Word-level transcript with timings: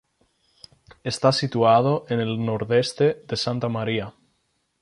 Está 1.03 1.31
situado 1.31 2.07
en 2.09 2.19
el 2.21 2.43
nordeste 2.43 3.21
de 3.27 3.37
Santa 3.37 3.69
Maria. 3.69 4.11